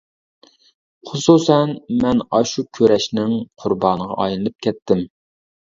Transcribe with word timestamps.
خۇسۇسەن 1.09 1.75
مەن 2.05 2.25
ئاشۇ 2.39 2.67
كۈرەشنىڭ 2.79 3.39
قۇربانىغا 3.63 4.21
ئايلىنىپ 4.25 4.59
كەتتىم. 4.69 5.11